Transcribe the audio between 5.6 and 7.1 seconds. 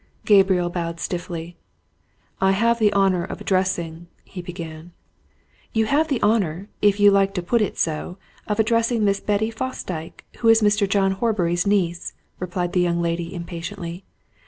"You have the honour if